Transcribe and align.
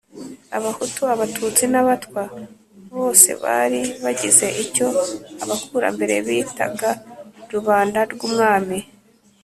Abahutu, 0.57 1.01
Abatutsi 1.13 1.63
n'Abatwa. 1.71 2.23
Bosebari 2.95 3.81
bagize 4.03 4.45
icyo 4.63 4.87
abakurambere 5.43 6.15
bitaga 6.27 6.89
"Rubanda 7.53 7.99
rw'umwami". 8.13 8.79